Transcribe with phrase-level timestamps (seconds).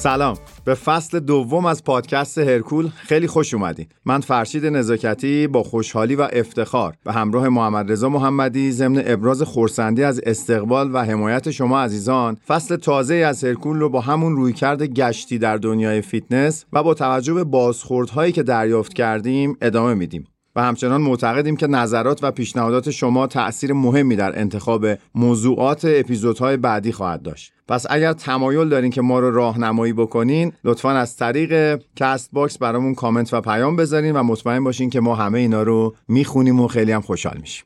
[0.00, 0.36] سلام.
[0.64, 6.28] به فصل دوم از پادکست هرکول خیلی خوش اومدین من فرشید نزاکتی با خوشحالی و
[6.32, 12.36] افتخار به همراه محمد رضا محمدی ضمن ابراز خورسندی از استقبال و حمایت شما عزیزان
[12.46, 17.34] فصل تازه از هرکول رو با همون رویکرد گشتی در دنیای فیتنس و با توجه
[17.34, 20.26] به بازخوردهایی که دریافت کردیم ادامه میدیم.
[20.56, 26.92] و همچنان معتقدیم که نظرات و پیشنهادات شما تأثیر مهمی در انتخاب موضوعات اپیزودهای بعدی
[26.92, 27.52] خواهد داشت.
[27.68, 33.34] پس اگر تمایل دارین که ما رو راهنمایی بکنین لطفا از طریق Castbox برامون کامنت
[33.34, 37.00] و پیام بذارین و مطمئن باشین که ما همه اینا رو می‌خونیم و خیلی هم
[37.00, 37.64] خوشحال میشیم.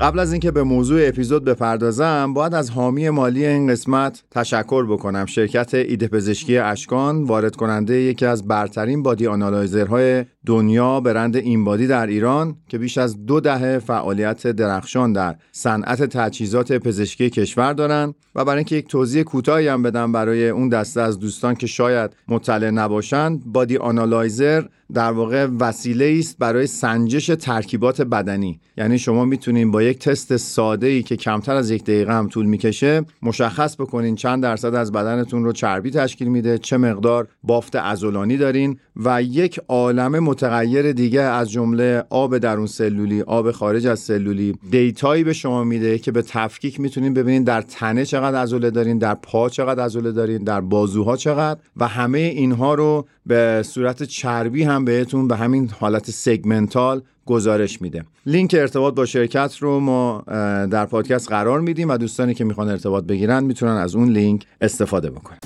[0.00, 5.26] قبل از اینکه به موضوع اپیزود بپردازم باید از حامی مالی این قسمت تشکر بکنم.
[5.26, 11.86] شرکت ایده پزشکی اشکان وارد کننده یکی از برترین body analyzer های دنیا برند InBody
[11.86, 18.14] در ایران که بیش از دو دهه فعالیت درخشان در صنعت تجهیزات پزشکی کشور دارند
[18.34, 22.16] و برای اینکه یک توضیح کوتاهی هم بدم برای اون دسته از دوستان که شاید
[22.28, 24.64] مطلع نباشند body analyzer
[24.94, 28.60] در واقع وسیله است برای سنجش ترکیبات بدنی.
[28.78, 32.46] یعنی شما می‌تونید با یک تست ساده ای که کمتر از یک دقیقه هم طول
[32.46, 38.36] می‌کشه مشخص بکنین چند درصد از بدنتون رو چربی تشکیل میده چه مقدار بافت عضلانی
[38.36, 44.54] دارین و یک عالم متغیر دیگه از جمله آب درون سلولی آب خارج از سلولی.
[44.70, 48.98] data یی به شما میده که به تفکیک می‌تونین ببینین در تنه چقدر عضله دارین
[48.98, 54.62] در پا چقدر عضله دارین در بازوها چقدر و همه اینها رو به صورت چربی
[54.62, 58.04] هم بهتون به همین حالت segmental گزارش میده.
[58.26, 60.24] لینک ارتباط با شرکت رو ما
[60.70, 65.10] در پادکست قرار میدیم و دوستانی که می‌خوان ارتباط بگیرن می‌تونن از اون لینک استفاده
[65.10, 65.38] بکنن.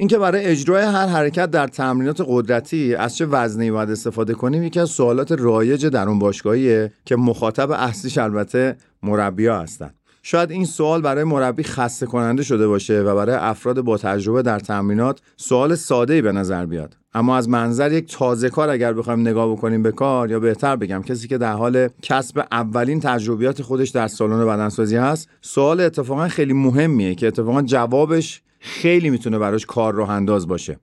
[0.00, 4.80] اینکه برای اجرای هر حرکت در تمرینات قدرتی از چه وزنی باید استفاده کنیم یکی
[4.80, 9.90] از سوالات رایج در اون باشگاهیه که مخاطب اصلیش البته مربیا هستن.
[10.22, 14.58] شاید این سوال برای مربی خسته کننده شده باشه و برای افراد با تجربه در
[14.58, 16.96] تمرینات سوال ساده به نظر بیاد.
[17.14, 21.02] اما از منظر یک تازه کار اگر بخوایم نگاه بکنیم به کار یا بهتر بگم
[21.02, 26.52] کسی که در حال کسب اولین تجربیات خودش در سالن بدنسازی هست سوال اتفاقا خیلی
[26.52, 30.80] مهمیه که اتفاقا جوابش خیلی می‌تونه براش کار راه انداز باشه.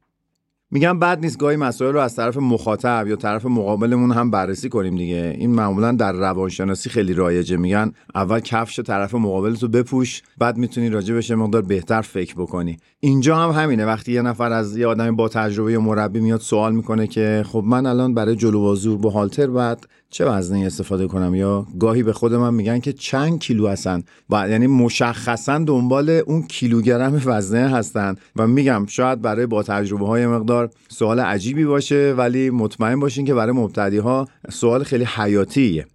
[0.72, 4.96] میگم بد نیست گاهی مسائل رو از طرف مخاطب یا طرف مقابلمون هم بررسی کنیم
[4.96, 5.36] دیگه.
[5.38, 7.58] این معمولا در روانشناسی خیلی رایجه.
[7.58, 12.78] میگن اول کفش طرف مقابل تو بپوش بعد می‌تونی راجع بهش مقدار بهتر فکر بکنی.
[13.00, 13.86] اینجا هم همینه.
[13.86, 17.64] وقتی یه نفر از یه آدمی با تجربه یا مربی میاد سوال می‌کنه که خب
[17.66, 22.14] من الان برای جلو بازو با هالتر بعد چه وزنی استفاده کنم یا گاهی به
[22.14, 28.16] خود من میگن که چند کیلو هستن و یعنی مشخصا دنبال اون کیلوگرم وزنه هستن
[28.36, 33.34] و میگم شاید برای با تجربه های مقدار سوال عجیبی باشه ولی مطمئن باشین که
[33.34, 35.86] برای مبتدی ها سوال خیلی حیاتیه.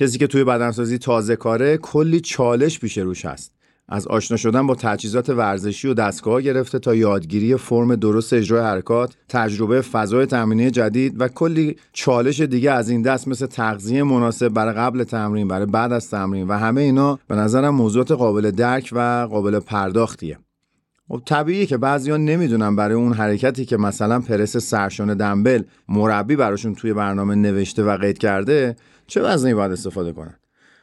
[0.00, 3.59] کسی که توی بدنسازی تازه کاره کلی چالش پیش روش هست.
[3.90, 9.14] از آشنا شدن با تجهیزات ورزشی و دستگاه گرفته تا یادگیری فرم درست اجرای حرکات،
[9.28, 14.74] تجربه فضای تمرینی جدید و کلی چالش دیگه از این دست مثل تغذیه مناسب برای
[14.74, 19.26] قبل تمرین، برای بعد از تمرین و همه اینا به نظرم موضوعات قابل درک و
[19.30, 20.38] قابل پرداختیه.
[21.08, 26.74] خب طبیعیه که بعضیا نمی‌دونن برای اون حرکتی که مثلا پرس سرشون دنبل مربی براشون
[26.74, 28.76] توی برنامه نوشته و قید کرده
[29.06, 30.39] چه وزنی باید استفاده کنن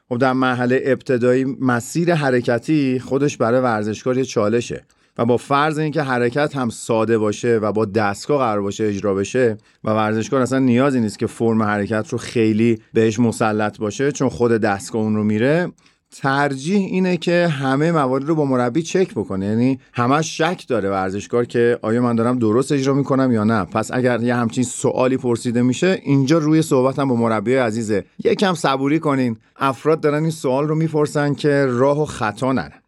[0.09, 4.85] خب در مرحله ابتدایی مسیر حرکتی خودش برای ورزشکار یه چالشه
[5.17, 9.57] و با فرض اینکه حرکت هم ساده باشه و با دستگاه قرار باشه اجرا بشه
[9.83, 14.51] و ورزشکار اصلا نیازی نیست که فرم حرکت رو خیلی بهش مسلط باشه چون خود
[14.51, 15.71] دستگاه اون رو میره
[16.21, 19.45] ترجیح اینه که همه موارد رو با مربی چک بکنه.
[19.45, 23.65] یعنی همش شک داره ورزشکار که آیا من دارم درست اجرا می‌کنم یا نه.
[23.65, 28.05] پس اگر یه همچین سوالی پرسیده میشه اینجا روی صحبتم با مربی عزیزه.
[28.23, 29.37] یکم صبوری کنین.
[29.55, 32.81] افراد دارن این سوال رو می‌پرسن که راه و خطا نرن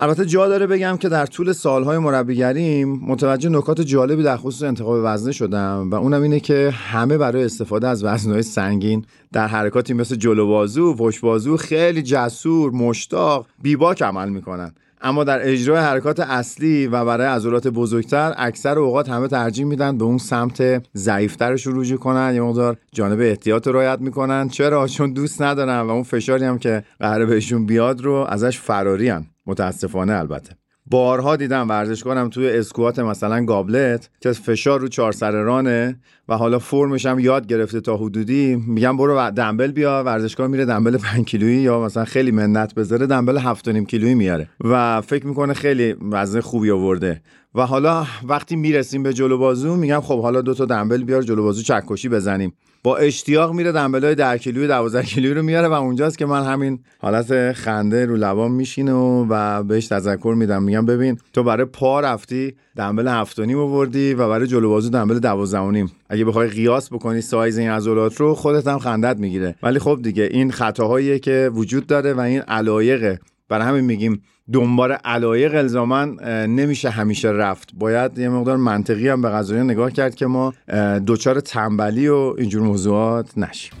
[0.00, 5.00] البته جا داره بگم که در طول سالهای مربیگریم متوجه نکات جالبی در خصوص انتخاب
[5.04, 10.16] وزنه شدم و اونم اینه که همه برای استفاده از وزنهای سنگین در حرکاتی مثل
[10.16, 14.72] جلو بازو، پشت بازو خیلی جسور، مشتاق، بیباک عمل می‌کنن.
[15.00, 20.04] اما در اجرای حرکات اصلی و برای عضلات بزرگتر اکثر اوقات همه ترجیح میدن به
[20.04, 22.34] اون سمت ضعیفترش رجوع کنن.
[22.34, 24.48] یه مقدار جانب احتیاط رو رعایت می‌کنن.
[24.48, 29.08] چرا؟ چون دوست ندارن و اون فشاری هم که قراره بهشون بیاد رو ازش فراری
[29.48, 30.56] متاسفانه البته.
[30.90, 36.58] بارها دیدم ورزشکارم توی اسکوات مثلا گابلت که فشار رو چهار سر رانه و حالا
[36.58, 38.56] فرمش هم یاد گرفته تا حدودی.
[38.66, 40.02] میگم برو دنبل بیا.
[40.06, 44.48] ورزشکار میره دنبل 5 کیلویی یا مثلا خیلی منت بذاره دنبل 7.5 کیلویی میاره.
[44.64, 47.22] و فکر می‌کنه خیلی وزن خوبی آورده.
[47.54, 51.42] و حالا وقتی می‌رسیم به جلو بازو میگم خب حالا دو تا دنبل بیار جلو
[51.42, 52.52] بازو چکشی بزنیم.
[52.82, 56.78] با اشتیاق میره دنبلای 10 کیلویی 12 کیلویی رو میاره و اونجاست که من همین
[56.98, 58.92] حالت خنده رو لبام میشینه
[59.28, 60.62] و, بهش تذکر میدم.
[60.62, 65.18] میگم ببین تو برای پا رفتی دنبل 7 نیم آوردی و برای جلو بازو دنبل
[65.18, 65.92] 12 نیم.
[66.08, 69.54] اگه بخوای قیاس بکنی سایز این عضلات رو خودت هم خندت می‌گیره.
[69.62, 73.18] ولی خب دیگه این خطاهاییه که وجود داره و این علایقه
[73.48, 74.22] برای همین میگیم
[74.52, 76.14] دنبال علایق الزامن
[76.46, 77.70] نمیشه همیشه رفت.
[77.74, 80.54] باید یه مقدار منطقی هم به قضایی نگاه کرد که ما
[81.06, 83.72] دوچار تنبلی و اینجور موضوعات نشیم.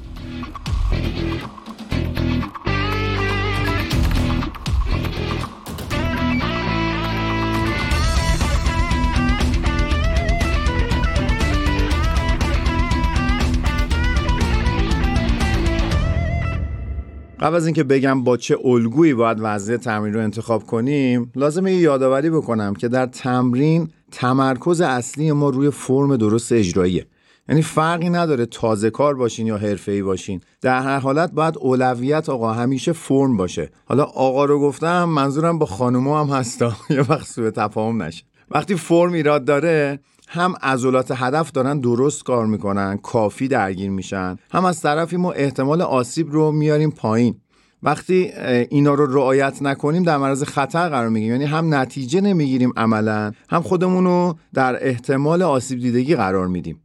[17.40, 21.80] قبل از اینکه بگم با چه الگویی باید وضعیت تمرین رو انتخاب کنیم لازمه یه
[21.80, 27.06] یادآوری بکنم که در تمرین تمرکز اصلی ما روی فرم درست اجراییه.
[27.48, 30.40] یعنی فرقی نداره تازه کار باشین یا ای باشین.
[30.60, 33.70] در هر حالت باید اولویت آقا همیشه فرم باشه.
[33.84, 38.24] حالا آقا رو گفتم منظورم با خانوما هم هستا یا وقت سوء تفاهم نشه.
[38.50, 44.64] وقتی فرم ایراد داره هم عضلات هدف دارن درست کار می‌کنن کافی درگیر میشن هم
[44.64, 47.40] از طرفی ما احتمال آسیب رو میاریم پایین.
[47.82, 48.32] وقتی
[48.70, 51.32] اینا رو رعایت نکنیم در معرض خطر قرار می‌گیریم.
[51.32, 56.82] یعنی هم نتیجه نمی‌گیریم عملا هم خودمون رو در احتمال آسیب دیدگی قرار میدیم.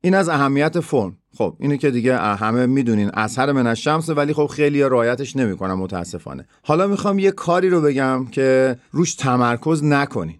[0.00, 1.16] این از اهمیت فرم.
[1.38, 6.46] خب اینو که دیگه همه می‌دونین اثر من شمس ولی خب خیلی رعایتش نمی‌کنم متاسفانه.
[6.62, 10.38] حالا می‌خوام یه کاری رو بگم که روش تمرکز نکنین.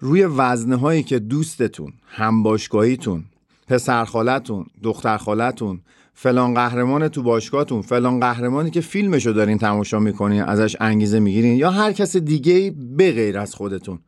[0.00, 3.24] روی وزنه هایی که دوستتون همباشگاهیتون
[3.68, 5.80] پسرخالتون دخترخالتون
[6.14, 11.70] فلان قهرمان تو باشگاهتون فلان قهرمانی که فیلمشو دارین تماشا می‌کنین ازش انگیزه می‌گیرین یا
[11.70, 13.98] هر کس دیگه به از خودتون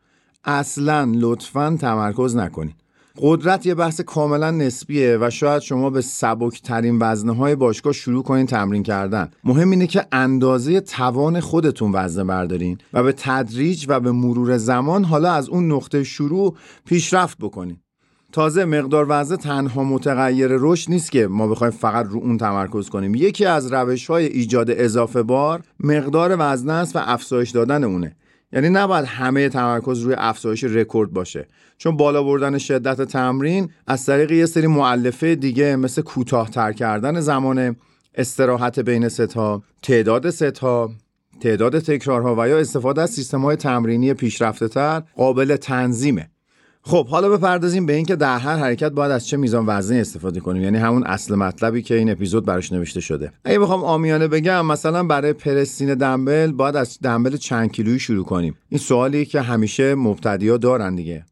[0.45, 2.75] اصلا لطفا تمرکز نکنین.
[3.21, 8.47] قدرت یه بحث کاملا نسبیه و شاید شما به سبکترین وزنه های باشگاه شروع کنین
[8.47, 9.31] تمرین کردن.
[9.45, 15.05] مهم اینه که اندازه توان خودتون وزنه بردارین و به تدریج و به مرور زمان
[15.05, 17.77] حالا از اون نقطه شروع پیشرفت بکنین.
[18.33, 23.15] تازه مقدار وزنه تنها متغیر رشد نیست که ما بخوایم فقط رو اون تمرکز کنیم.
[23.15, 28.17] یکی از روش های ایجاد اضافه بار مقدار وزنه است و افزایش دادن اونه
[28.53, 31.47] یعنی نباید همه تمرکز روی افزایش رکورد باشه.
[31.79, 37.77] چون بالا بردن شدت تمرین از طریق یه سری معلفه دیگه مثل کوتاهتر کردن زمان
[38.15, 40.91] استراحت بین ستها تعداد ستها
[41.41, 46.31] تعداد تکرارها و یا استفاده از سیستم های تمرینی پیشرفته تر قابل تنظیمه.
[46.83, 50.63] خب حالا بپردازیم به اینکه در هر حرکت باید از چه میزان وزنی استفاده کنیم.
[50.63, 53.33] یعنی همون اصل مطلبی که این اپیزود براش نوشته شده.
[53.45, 58.55] اگه بخوام آمیانه بگم مثلا برای پرستین دنبل باید از دنبل چند کیلویی شروع کنیم.
[58.69, 61.25] این سوالی که همیشه مبتدیا دارن دیگه.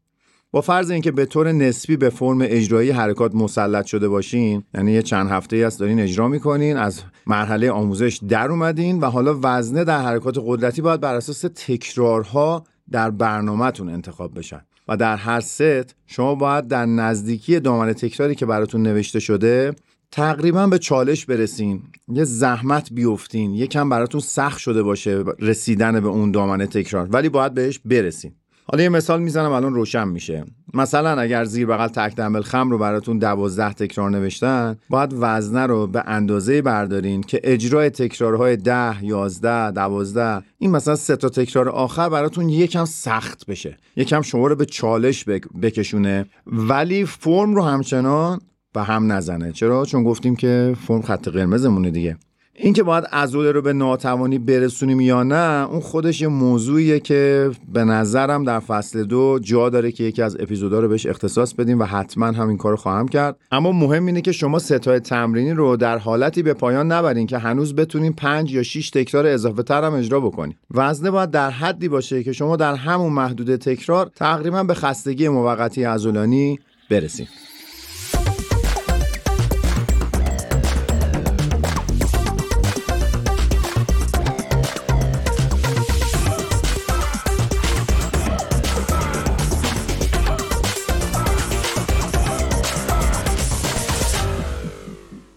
[0.51, 5.03] با فرض اینکه به طور نسبی به فرم اجرایی حرکات مسلط شده باشین یعنی یه
[5.03, 9.85] چند هفته ای است دارین اجرا می‌کنین از مرحله آموزش در اومدین و حالا وزنه
[9.85, 14.61] در حرکات قدرتی باید بر اساس تکرارها در برنامهتون انتخاب بشن.
[14.89, 19.75] و در هر ست شما باید در نزدیکی دامن تکراری که براتون نوشته شده
[20.11, 21.83] تقریبا به چالش برسین.
[22.09, 23.55] یه زحمت بیفتین.
[23.55, 27.09] یکم براتون سخت شده باشه رسیدن به اون دامنه تکرار.
[27.11, 28.33] ولی باید بهش برسین.
[28.73, 30.45] حالا یه مثال می‌زنم الان روشن میشه.
[30.75, 35.87] مثلا اگر زیر بغل تک دنبل خم رو براتون دوازده تکرار نوشتن باید وزنه رو
[35.87, 42.09] به اندازه بردارین که اجرای تکرارهای ده یازده دوازده این مثلا سه تا تکرار آخر
[42.09, 43.79] براتون یکم سخت بشه.
[43.97, 45.25] یکم شما رو به چالش
[45.63, 46.27] بکشونه.
[46.47, 48.41] ولی فرم رو همچنان
[48.73, 49.53] به هم نزنه.
[49.53, 52.17] چرا؟ چون گفتیم که فرم خط قرمزمونه دیگه.
[52.59, 57.85] اینکه باید عضله رو به ناتوانی برسونیم یا نه اون خودش یه موضوعیه که به
[57.85, 61.85] نظرم در فصل دو جا داره که یکی از اپیزودا رو بهش اختصاص بدیم و
[61.85, 63.37] حتما هم این کارو خواهم کرد.
[63.53, 67.75] اما مهم اینه که شما ستای تمرینی رو در حالتی به پایان نبرین که هنوز
[67.75, 70.55] بتونین پنج یا 6 تکرار اضافه تر هم اجرا بکنین.
[70.71, 75.85] وزنه باید در حدی باشه که شما در همون محدود تکرار تقریبا به خستگی موقتی
[75.85, 76.59] عضلانی
[76.91, 77.46] برسید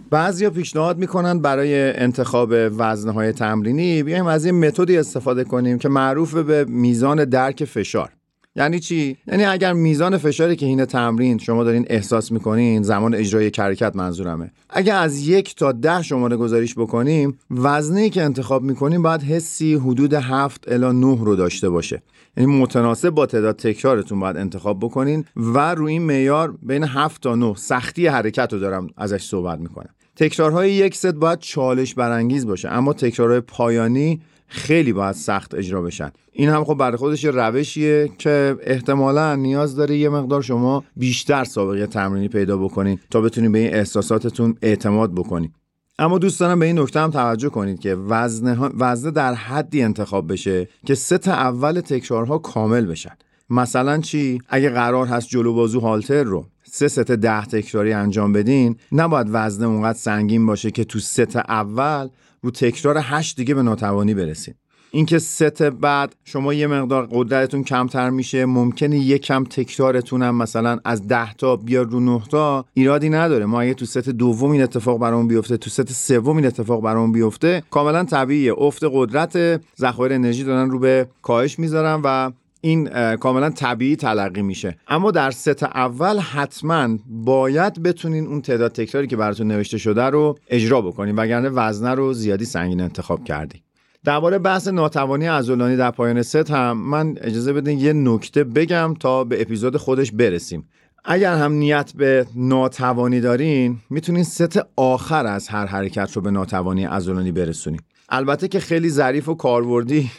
[0.10, 6.36] بعضیا پیشنهاد می‌کنن برای انتخاب وزنهای تمرینی بیایم از یه متدی استفاده کنیم که معروف
[6.36, 8.10] به میزان درک فشار.
[8.56, 13.52] یعنی چی؟ یعنی اگر میزان فشاری که این تمرین شما دارین احساس می‌کنین زمان اجرای
[13.58, 14.52] حرکت منظورمه.
[14.70, 20.14] اگر از یک تا ده شماره گذاریش بکنیم وزنی که انتخاب می‌کنیم باید حسی حدود
[20.14, 22.02] هفت الا 9 رو داشته باشه.
[22.38, 27.36] یعنی متناسب با تعداد تکرارتون باید انتخاب بکنین و روی این معیار بین 7 تا
[27.36, 29.90] 9 سختی حرکت رو دارم ازش صحبت می‌کنم.
[30.20, 36.12] تکرارهای یک ست باید چالش برانگیز باشه اما تکرارهای پایانی خیلی باید سخت اجرا بشن.
[36.32, 41.88] این هم خب برای خودش روشیه که احتمالا نیاز داره یه مقدار شما بیشتر سابقه
[41.88, 45.52] تمرینی پیدا بکنین تا بتونید به این احساساتتون اعتماد بکنید
[46.00, 50.32] اما دوست دارم به این نکته هم توجه کنید که وزنه, وزنه در حدی انتخاب
[50.32, 53.18] بشه که ست اول تکرارها کامل بشن.
[53.50, 58.76] مثلا چی؟ اگه قرار هست جلو بازو هالتر رو سه ست ده تکراری انجام بدین
[58.92, 62.10] نباید وزنه اونقدر سنگین باشه که تو ست اول
[62.42, 64.56] رو تکرار هشت دیگه به ناتوانی برسید
[64.92, 70.80] اینکه ست بعد شما یه مقدار قدرتتون کمتر میشه ممکنه یه کم تکرارتون هم مثلا
[70.86, 73.46] از ده تا بیاد رو نه تا ایرادی نداره.
[73.46, 77.12] ما اگه تو ست دوم این اتفاق برامون بیفته تو ست سوم این اتفاق برامون
[77.12, 78.54] بیفته کاملا طبیعیه.
[78.58, 84.78] افت قدرت ذخایر انرژی دارن رو به کاهش می‌ذارن و این کاملا طبیعی تلقی میشه.
[84.88, 90.38] اما در ست اول حتما باید بتونین اون تعداد تکراری که براتون نوشته شده رو
[90.48, 93.64] اجرا بکنین وگرنه وزنه رو زیادی سنگین انتخاب کردی
[94.04, 99.24] درباره بحث ناتوانی عضلانی در پایان ست هم من اجازه بدین یه نکته بگم تا
[99.24, 100.70] به اپیزود خودش برسیم.
[101.06, 106.86] اگر هم نیت به ناتوانی دارین می‌تونین ست آخر از هر حرکت رو به ناتوانی
[106.86, 107.80] عضلانی برسونین.
[108.10, 110.12] البته که خیلی ظریف و کاربردی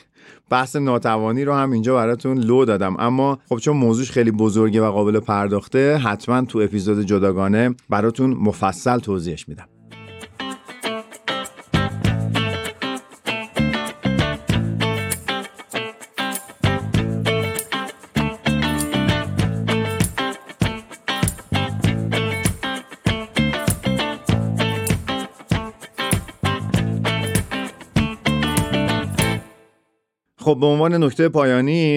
[0.50, 2.97] بحث ناتوانی رو هم اینجا براتون لو دادم.
[2.99, 8.99] اما خب چون موضوعش خیلی بزرگه و قابل پرداخته حتما تو اپیزود جداگانه براتون مفصل
[8.99, 9.79] توضیحش میدم.
[30.50, 31.97] خب به عنوان نکته پایانی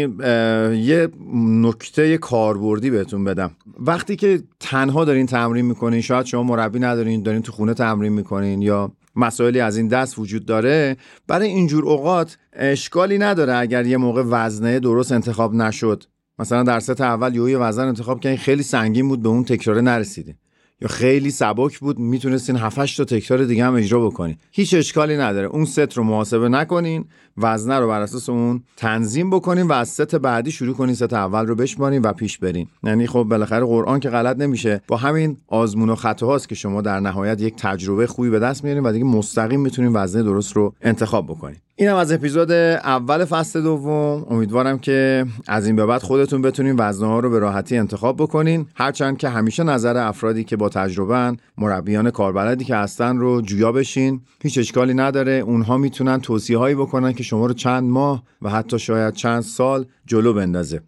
[0.86, 1.10] یه
[1.44, 3.52] نکته کاربردی بهتون بدم.
[3.80, 8.62] وقتی که تنها دارین تمرین می‌کنین شاید شما مربی ندارین دارین تو خونه تمرین می‌کنین
[8.62, 14.24] یا مسائلی از این دست وجود داره برای اینجور اوقات اشکالی نداره اگر یه موقع
[14.26, 16.04] وزنه درست انتخاب نشد.
[16.40, 20.36] مثلا در ست اول یه وزن انتخاب کردین خیلی سنگین بود به اون تکراره نرسیدین.
[20.82, 24.36] یا خیلی سبک بود می‌تونستین 7 تا تکرار دیگه هم اجرا بکنین.
[24.52, 25.48] هیچ اشکالی نداره.
[25.48, 27.06] اون ست رو محاسبه نکنین
[27.38, 31.46] وزنه رو بر اساس اون تنظیم بکنین و از ست بعدی شروع کنین ست اول
[31.46, 32.68] رو بشمارین و پیش برین.
[32.84, 34.82] یعنی خب بالاخره قرآن که غلط نمیشه.
[34.88, 38.84] با همین آزمون و خطاهاست که شما در نهایت یک تجربه خوبی به دست میارین
[38.84, 41.58] و دیگه مستقیم می‌تونین وزنه درست رو انتخاب بکنین.
[41.76, 44.26] اینم از اپیزود اول فصل دوم.
[44.30, 48.66] امیدوارم که از این به بعد خودتون بتونین وزنه ها رو به راحتی انتخاب بکنین.
[48.76, 54.22] هرچند که همیشه نظر افرادی که با تجربه مربیان کاربلدی که هستن رو جویا بشین.
[54.42, 58.80] هیچ اشکالی نداره اونها می‌تونن توصیه هایی بکنن که شما رو چند ماه و حتی
[58.80, 60.82] شاید چند سال جلو بندازه.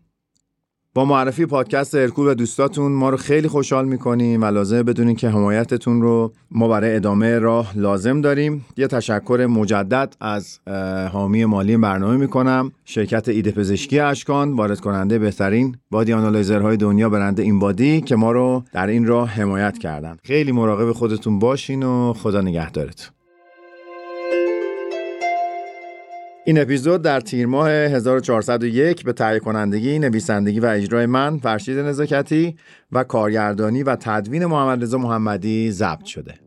[0.96, 5.30] با معرفی پادکست ارکول و دوستاتون ما رو خیلی خوشحال می‌کنیم و لازمه بدونین که
[5.30, 8.66] حمایتتون رو ما برای ادامه راه لازم داریم.
[8.78, 10.60] یه تشکر مجدد از
[11.12, 12.72] حامی مالی برنامه می‌کنم.
[12.86, 18.32] شرکت ایده پزشکی اشکان وارد کننده بهترین بادی آنالیزرهای دنیا برنده این بادی که ما
[18.32, 20.18] رو در این راه حمایت کردن.
[20.24, 23.15] خیلی مراقب خودتون باشین و خدا نگهدارتون.
[26.48, 32.56] این اپیزود در تیر ماه 1401 به تهیه کنندگی، نویسندگی و اجرای من فرشید نزاکتی
[32.92, 36.45] و کارگردانی و تدوین محمد رضا محمدی ضبط شده.